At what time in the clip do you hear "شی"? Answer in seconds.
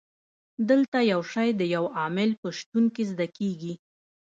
1.31-1.49